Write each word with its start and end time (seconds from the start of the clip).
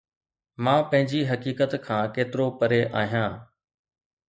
مان 0.63 0.79
پنهنجي 0.89 1.21
حقيقت 1.31 1.71
کان 1.89 2.03
ڪيترو 2.15 2.47
پري 2.59 2.81
آهيان 3.03 3.31